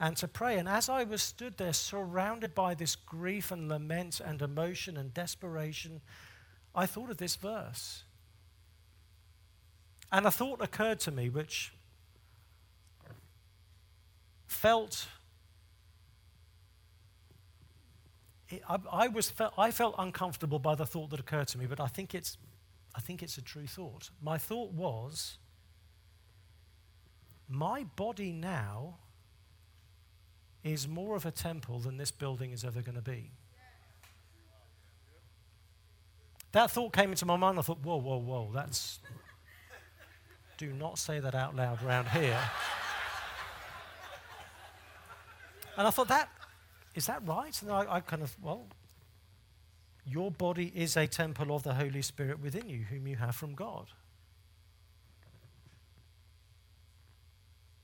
[0.00, 0.58] and to pray.
[0.58, 5.12] And as I was stood there, surrounded by this grief and lament and emotion and
[5.12, 6.00] desperation,
[6.74, 8.04] I thought of this verse.
[10.12, 11.72] And a thought occurred to me which
[14.46, 15.06] felt.
[18.68, 22.14] I, was, I felt uncomfortable by the thought that occurred to me, but I think,
[22.14, 22.36] it's,
[22.94, 24.10] I think it's a true thought.
[24.20, 25.38] My thought was
[27.48, 28.96] my body now
[30.64, 33.30] is more of a temple than this building is ever going to be.
[36.52, 37.58] That thought came into my mind.
[37.58, 39.00] I thought, whoa, whoa, whoa, that's.
[40.62, 42.38] Do not say that out loud around here.
[45.76, 46.28] and I thought, that
[46.94, 47.60] is that right?
[47.62, 48.68] And I, I kind of, well,
[50.06, 53.56] your body is a temple of the Holy Spirit within you, whom you have from
[53.56, 53.88] God.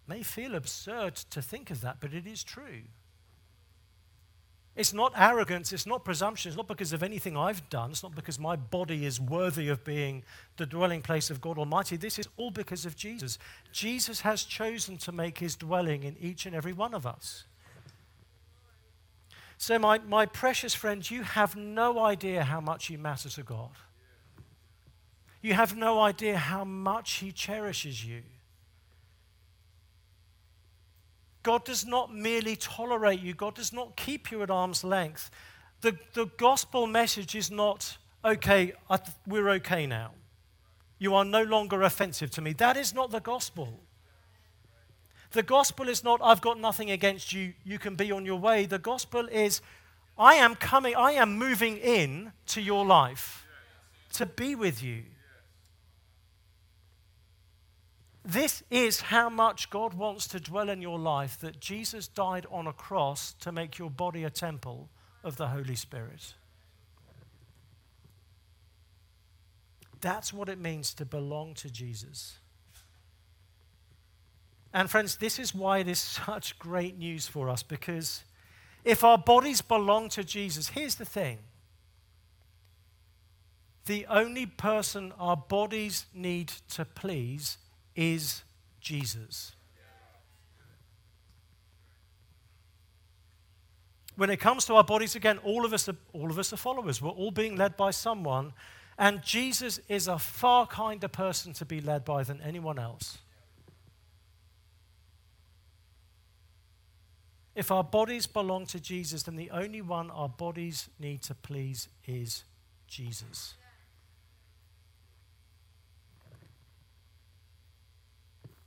[0.07, 2.83] may feel absurd to think of that, but it is true.
[4.79, 8.15] It's not arrogance, it's not presumption, it's not because of anything I've done, it's not
[8.15, 10.23] because my body is worthy of being
[10.57, 11.97] the dwelling place of God Almighty.
[11.97, 13.41] This is all because of Jesus.
[13.73, 17.43] Jesus has chosen to make his dwelling in each and every one of us.
[19.57, 23.73] So, my, my precious friends, you have no idea how much you matter to God.
[25.43, 28.23] You have no idea how much he cherishes you.
[31.43, 35.31] God does not merely tolerate you, God does not keep you at arm's length.
[35.81, 40.11] The, the gospel message is not, okay, th- we're okay now.
[40.99, 42.53] You are no longer offensive to me.
[42.55, 43.81] That is not the gospel.
[45.33, 48.67] The gospel is not, I've got nothing against you, you can be on your way.
[48.67, 49.61] The gospel is,
[50.19, 53.47] I am coming, I am moving in to your life
[54.15, 55.03] to be with you.
[58.29, 62.67] This is how much God wants to dwell in your life that Jesus died on
[62.67, 64.91] a cross to make your body a temple
[65.25, 66.35] of the Holy Spirit.
[70.03, 72.37] That's what it means to belong to Jesus.
[74.75, 78.25] And, friends, this is why it is such great news for us because
[78.85, 81.39] if our bodies belong to Jesus, here's the thing
[83.87, 87.57] the only person our bodies need to please
[87.99, 88.45] is
[88.81, 89.57] Jesus.
[94.15, 96.57] When it comes to our bodies, again, all of us are, all of us are
[96.57, 97.03] followers.
[97.03, 98.53] We're all being led by someone.
[98.99, 103.19] And Jesus is a far kinder person to be led by than anyone else.
[107.57, 111.89] If our bodies belong to Jesus, then the only one our bodies need to please
[112.07, 112.45] is
[112.87, 113.55] Jesus.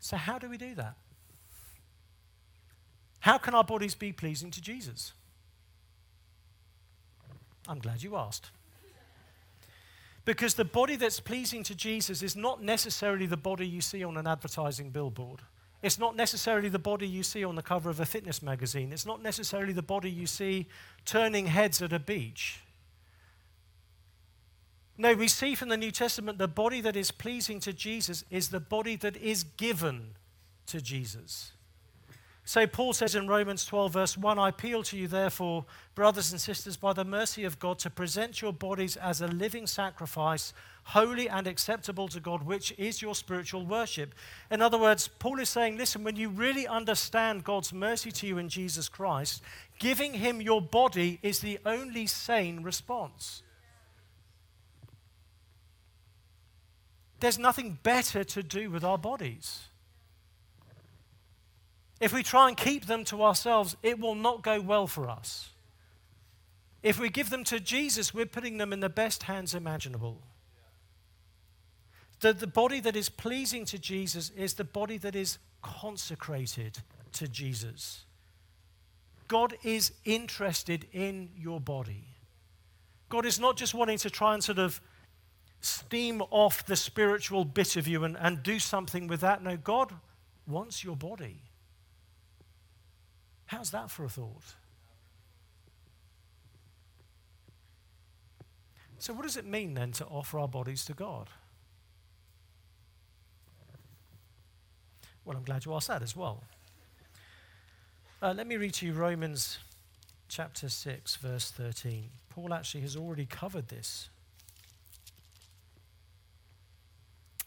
[0.02, 0.96] So, how do we do that?
[3.20, 5.14] How can our bodies be pleasing to Jesus?
[7.68, 8.50] I'm glad you asked.
[10.26, 14.18] Because the body that's pleasing to Jesus is not necessarily the body you see on
[14.18, 15.42] an advertising billboard.
[15.84, 18.92] It's not necessarily the body you see on the cover of a fitness magazine.
[18.92, 20.68] It's not necessarily the body you see
[21.06, 22.60] turning heads at a beach.
[25.02, 28.50] No, we see from the New Testament the body that is pleasing to Jesus is
[28.50, 30.14] the body that is given
[30.68, 31.54] to Jesus.
[32.46, 36.40] So Paul says in Romans 12, verse 1 I appeal to you, therefore, brothers and
[36.40, 41.28] sisters, by the mercy of God, to present your bodies as a living sacrifice, holy
[41.28, 44.14] and acceptable to God, which is your spiritual worship.
[44.52, 48.38] In other words, Paul is saying, listen, when you really understand God's mercy to you
[48.38, 49.42] in Jesus Christ,
[49.80, 53.42] giving him your body is the only sane response.
[57.22, 59.62] There's nothing better to do with our bodies.
[62.00, 65.52] If we try and keep them to ourselves, it will not go well for us.
[66.82, 70.18] If we give them to Jesus, we're putting them in the best hands imaginable.
[72.22, 76.80] The, the body that is pleasing to Jesus is the body that is consecrated
[77.14, 78.06] to Jesus.
[79.28, 82.06] God is interested in your body.
[83.10, 84.82] God is not just wanting to try and sort of
[85.62, 89.44] steam off the spiritual bit of you and, and do something with that.
[89.44, 89.94] No, God
[90.48, 91.42] wants your body.
[93.46, 94.56] How's that for a thought?
[98.98, 101.28] So, what does it mean then to offer our bodies to God?
[105.26, 106.44] Well, I'm glad you asked that as well.
[108.22, 109.58] Uh, let me read to you Romans
[110.30, 112.10] chapter 6, verse 13.
[112.30, 114.11] Paul actually has already covered this.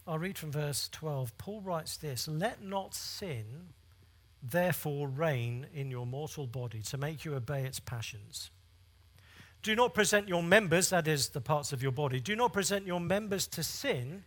[0.06, 1.36] I'll read from verse 12.
[1.38, 3.68] Paul writes this Let not sin
[4.42, 8.50] therefore reign in your mortal body to make you obey its passions.
[9.62, 12.86] Do not present your members, that is, the parts of your body, do not present
[12.86, 14.24] your members to sin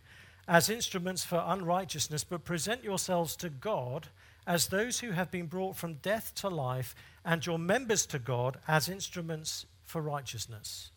[0.48, 4.08] as instruments for unrighteousness, but present yourselves to God
[4.48, 8.58] as those who have been brought from death to life, and your members to God
[8.66, 10.90] as instruments for righteousness.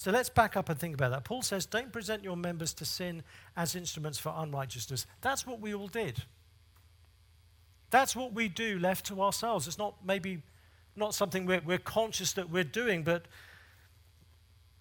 [0.00, 1.24] So let's back up and think about that.
[1.24, 3.22] Paul says, Don't present your members to sin
[3.54, 5.04] as instruments for unrighteousness.
[5.20, 6.22] That's what we all did.
[7.90, 9.68] That's what we do left to ourselves.
[9.68, 10.40] It's not maybe
[10.96, 13.26] not something we're, we're conscious that we're doing, but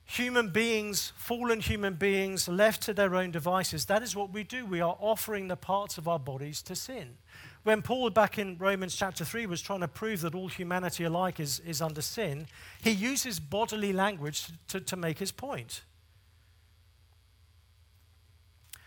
[0.05, 4.65] human beings, fallen human beings, left to their own devices, that is what we do.
[4.65, 7.17] We are offering the parts of our bodies to sin.
[7.63, 11.39] When Paul, back in Romans chapter 3, was trying to prove that all humanity alike
[11.39, 12.47] is, is under sin,
[12.81, 15.81] he uses bodily language to, to make his point.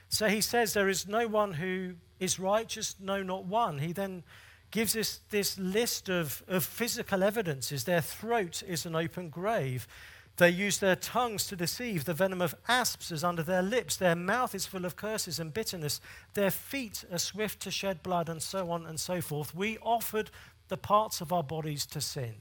[0.08, 3.78] So he says, There is no one who is righteous, no, not one.
[3.78, 4.22] He then
[4.70, 7.84] gives us this list of, of physical evidences.
[7.84, 9.86] Their throat is an open grave.
[10.38, 12.04] They use their tongues to deceive.
[12.04, 13.96] The venom of asps is under their lips.
[13.96, 16.00] Their mouth is full of curses and bitterness.
[16.34, 19.54] Their feet are swift to shed blood, and so on and so forth.
[19.54, 20.30] We offered
[20.68, 22.34] the parts of our bodies to sin,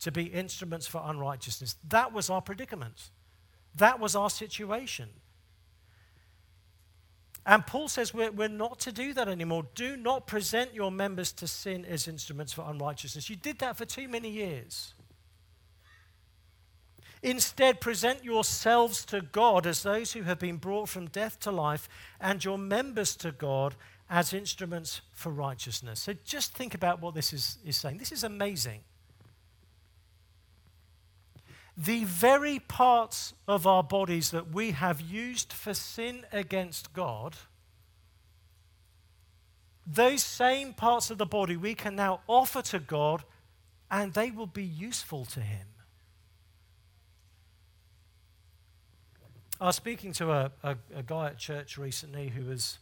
[0.00, 1.76] to be instruments for unrighteousness.
[1.88, 3.10] That was our predicament.
[3.76, 5.08] That was our situation.
[7.46, 9.66] And Paul says we're, we're not to do that anymore.
[9.74, 13.30] Do not present your members to sin as instruments for unrighteousness.
[13.30, 14.94] You did that for too many years.
[17.22, 21.88] Instead, present yourselves to God as those who have been brought from death to life,
[22.20, 23.74] and your members to God
[24.08, 26.00] as instruments for righteousness.
[26.00, 27.98] So just think about what this is, is saying.
[27.98, 28.80] This is amazing.
[31.76, 37.36] The very parts of our bodies that we have used for sin against God,
[39.86, 43.24] those same parts of the body we can now offer to God
[43.90, 45.66] and they will be useful to Him.
[49.60, 52.78] I was speaking to a, a, a, guy at church recently who was,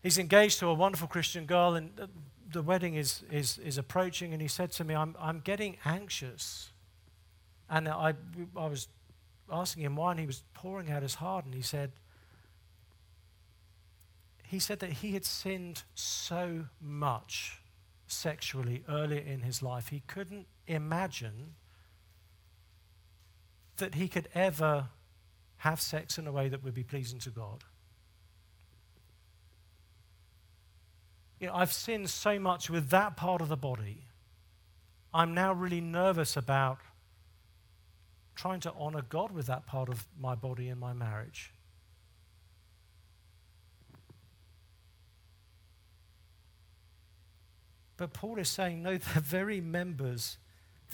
[0.00, 1.90] he's engaged to a wonderful Christian girl, and
[2.52, 6.70] the wedding is, is, is approaching, and he said to me, I'm, I'm getting anxious.
[7.68, 8.14] And I,
[8.56, 8.86] I was
[9.50, 11.90] asking him why, and he was pouring out his heart, and he said,
[14.44, 17.60] he said that he had sinned so much
[18.06, 21.54] sexually earlier in his life, he couldn't imagine
[23.78, 24.90] that he could ever
[25.64, 27.64] have sex in a way that would be pleasing to God.
[31.40, 34.04] You know, I've sinned so much with that part of the body.
[35.14, 36.80] I'm now really nervous about
[38.34, 41.54] trying to honor God with that part of my body in my marriage.
[47.96, 50.36] But Paul is saying, no, the very members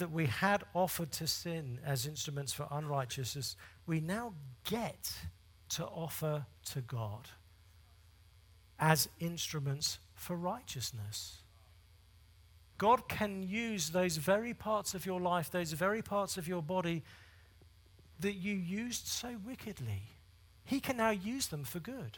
[0.01, 4.33] that we had offered to sin as instruments for unrighteousness, we now
[4.67, 5.13] get
[5.69, 7.29] to offer to God
[8.79, 11.37] as instruments for righteousness.
[12.79, 17.03] God can use those very parts of your life, those very parts of your body
[18.21, 20.01] that you used so wickedly.
[20.65, 22.17] He can now use them for good.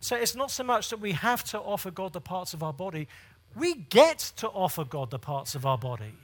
[0.00, 2.72] So it's not so much that we have to offer God the parts of our
[2.72, 3.06] body,
[3.54, 6.14] we get to offer God the parts of our body.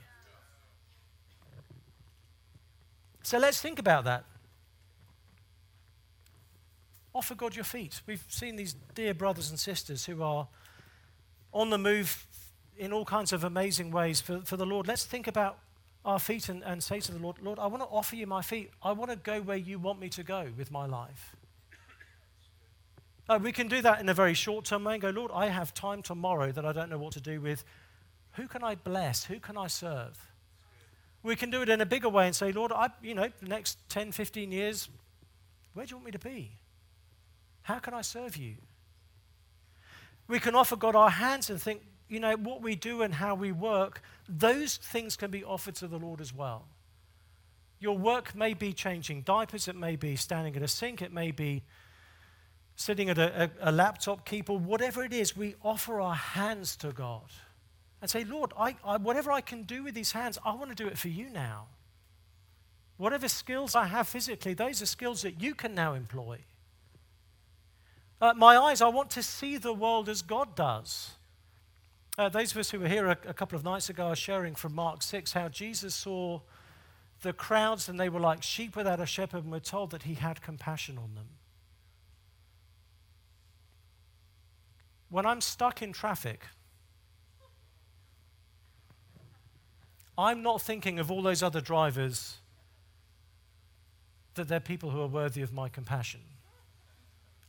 [3.27, 4.23] So let's think about that.
[7.13, 8.01] Offer God your feet.
[8.07, 10.47] We've seen these dear brothers and sisters who are
[11.51, 12.25] on the move
[12.77, 14.87] in all kinds of amazing ways for, for the Lord.
[14.87, 15.57] Let's think about
[16.05, 18.41] our feet and, and say to the Lord, Lord, I want to offer you my
[18.41, 18.71] feet.
[18.81, 21.35] I want to go where you want me to go with my life.
[23.27, 25.47] Uh, we can do that in a very short term way and go, Lord, I
[25.47, 27.65] have time tomorrow that I don't know what to do with.
[28.35, 29.25] Who can I bless?
[29.25, 30.17] Who can I serve?
[31.27, 33.49] We can do it in a bigger way and say, Lord, I, you know, the
[33.49, 34.87] next 10, 15 years,
[35.73, 36.51] where do you want me to be?
[37.63, 38.55] How can I serve you?
[40.29, 43.35] We can offer God our hands and think, you know, what we do and how
[43.35, 46.69] we work, those things can be offered to the Lord as well.
[47.81, 51.31] Your work may be changing diapers, it may be standing at a sink, it may
[51.31, 51.61] be
[52.77, 56.93] sitting at a, a, a laptop keyboard, whatever it is, we offer our hands to
[56.93, 57.25] God
[58.01, 60.75] and say, Lord, I, I, whatever I can do with these hands, I want to
[60.75, 61.67] do it for you now.
[62.97, 66.39] Whatever skills I have physically, those are skills that you can now employ.
[68.19, 71.11] Uh, my eyes, I want to see the world as God does.
[72.17, 74.55] Uh, those of us who were here a, a couple of nights ago are sharing
[74.55, 76.41] from Mark 6 how Jesus saw
[77.21, 80.15] the crowds and they were like sheep without a shepherd, and we're told that he
[80.15, 81.27] had compassion on them.
[85.09, 86.47] When I'm stuck in traffic,
[90.17, 92.37] I'm not thinking of all those other drivers
[94.35, 96.21] that they're people who are worthy of my compassion.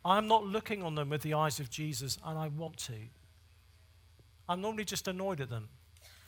[0.05, 2.95] I'm not looking on them with the eyes of Jesus, and I want to.
[4.49, 5.69] I'm normally just annoyed at them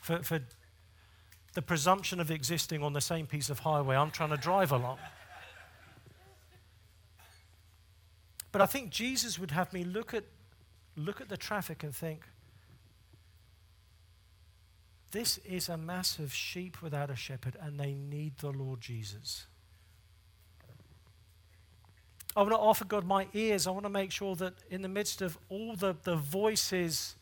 [0.01, 0.39] for, for
[1.53, 4.97] the presumption of existing on the same piece of highway I'm trying to drive along.
[8.51, 10.25] But I think Jesus would have me look at,
[10.95, 12.27] look at the traffic and think,
[15.11, 19.45] this is a mass of sheep without a shepherd, and they need the Lord Jesus.
[22.35, 23.67] I want to offer God my ears.
[23.67, 27.15] I want to make sure that in the midst of all the, the voices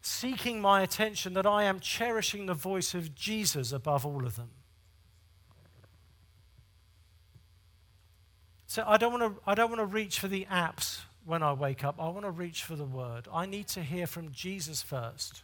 [0.00, 4.50] seeking my attention, that I am cherishing the voice of Jesus above all of them.
[8.66, 11.52] So I don't want to, I don't want to reach for the apps when I
[11.52, 11.96] wake up.
[11.98, 13.26] I want to reach for the word.
[13.32, 15.42] I need to hear from Jesus first.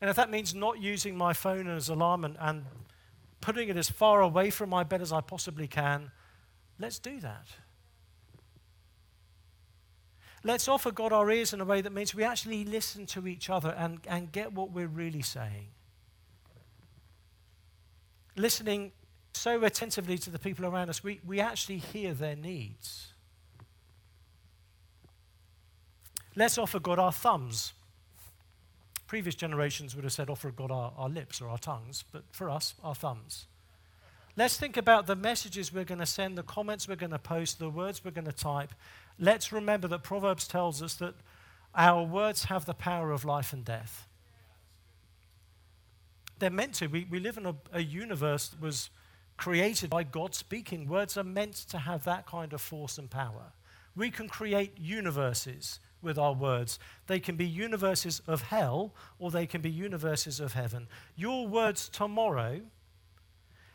[0.00, 2.64] And if that means not using my phone as alarm and, and
[3.40, 6.10] putting it as far away from my bed as I possibly can,
[6.78, 7.46] let's do that.
[10.44, 13.50] Let's offer God our ears in a way that means we actually listen to each
[13.50, 15.68] other and, and get what we're really saying.
[18.36, 18.92] Listening
[19.34, 23.08] so attentively to the people around us, we, we actually hear their needs.
[26.36, 27.72] Let's offer God our thumbs.
[29.08, 32.50] Previous generations would have said, offer God our, our lips or our tongues, but for
[32.50, 33.46] us, our thumbs.
[34.36, 37.58] Let's think about the messages we're going to send, the comments we're going to post,
[37.58, 38.72] the words we're going to type.
[39.18, 41.14] Let's remember that Proverbs tells us that
[41.74, 44.06] our words have the power of life and death.
[46.38, 46.86] They're meant to.
[46.86, 48.90] We, we live in a, a universe that was
[49.38, 50.86] created by God speaking.
[50.86, 53.52] Words are meant to have that kind of force and power.
[53.96, 56.78] We can create universes with our words.
[57.06, 60.88] They can be universes of hell or they can be universes of heaven.
[61.16, 62.60] Your words tomorrow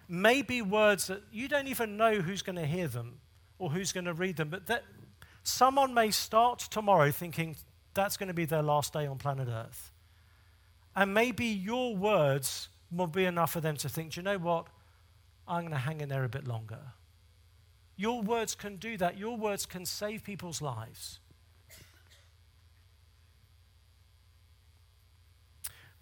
[0.08, 3.20] may be words that you don't even know who's going to hear them
[3.58, 4.84] or who's going to read them, but that
[5.44, 7.56] someone may start tomorrow thinking
[7.94, 9.92] that's going to be their last day on planet Earth.
[10.96, 14.68] And maybe your words will be enough for them to think, do you know what?
[15.48, 16.80] I'm going to hang in there a bit longer.
[17.96, 19.18] Your words can do that.
[19.18, 21.20] Your words can save people's lives.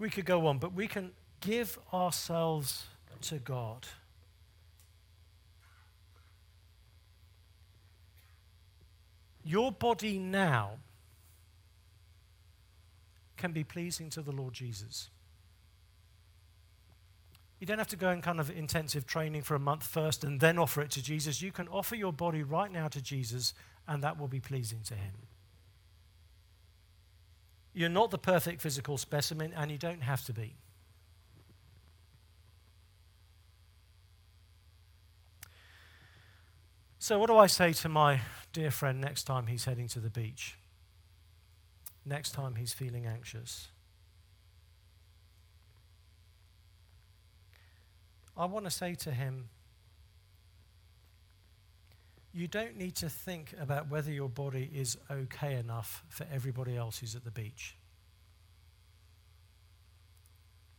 [0.02, 2.88] We could go on, but we can give ourselves
[3.22, 3.86] to God.
[9.46, 10.72] Your body now
[13.38, 15.12] can be pleasing to the Lord Jesus.
[17.60, 20.40] You don't have to go in kind of intensive training for a month first and
[20.40, 21.44] then offer it to Jesus.
[21.44, 23.54] You can offer your body right now to Jesus,
[23.88, 25.14] and that will be pleasing to Him.
[27.74, 30.56] You're not the perfect physical specimen, and you don't have to be.
[37.00, 38.22] So, what do I say to my
[38.54, 40.58] dear friend next time he's heading to the beach?
[42.06, 43.70] Next time he's feeling anxious?
[48.38, 49.50] I want to say to him,
[52.34, 57.00] you don't need to think about whether your body is okay enough for everybody else
[57.00, 57.76] who's at the beach.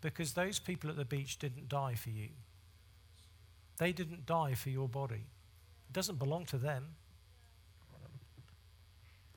[0.00, 2.28] Because those people at the beach didn't die for you.
[3.78, 5.26] They didn't die for your body.
[5.88, 6.96] It doesn't belong to them.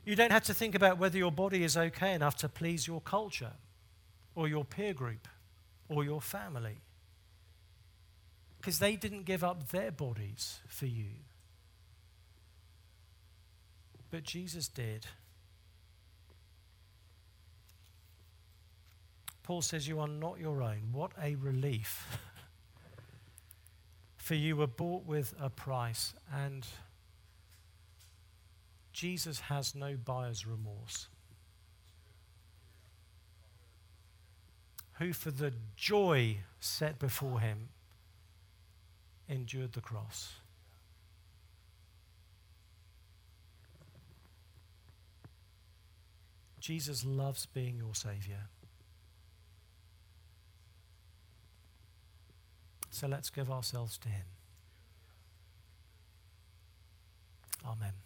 [0.06, 3.02] You don't have to think about whether your body is okay enough to please your
[3.02, 3.54] culture
[4.36, 5.28] or your peer group
[5.90, 6.78] or your family.
[8.58, 11.10] Because they didn't give up their bodies for you.
[14.16, 15.06] But Jesus did.
[19.44, 20.84] Paul says, You are not your own.
[20.94, 22.18] What a relief
[24.16, 26.66] For you were bought with a price, and
[28.94, 31.10] Jesus has no buyer's remorse.
[34.94, 37.68] Who, for the joy set before him,
[39.28, 40.36] endured the cross.
[46.66, 48.50] Jesus loves being your Savior.
[52.90, 54.26] So let's give ourselves to Him.
[57.64, 58.05] Amen.